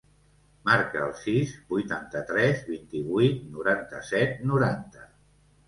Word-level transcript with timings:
Marca 0.69 1.03
el 1.07 1.13
sis, 1.19 1.51
vuitanta-tres, 1.75 2.65
vint-i-vuit, 2.71 3.47
noranta-set, 3.59 4.37
noranta. 4.53 5.09